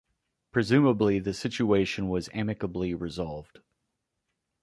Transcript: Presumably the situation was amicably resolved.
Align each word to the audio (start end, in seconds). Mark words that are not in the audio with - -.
Presumably 0.51 1.19
the 1.19 1.31
situation 1.31 2.09
was 2.09 2.27
amicably 2.33 2.95
resolved. 2.95 3.59